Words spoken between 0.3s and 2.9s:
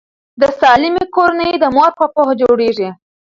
د سالمې کورنۍ د مور په پوهه جوړیږي.